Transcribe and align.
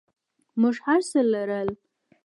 موږ 0.59 0.75
هرڅه 0.85 1.19
لرل. 1.33 1.69